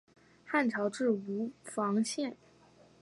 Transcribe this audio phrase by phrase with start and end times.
[0.43, 2.35] 汉朝置吴房县。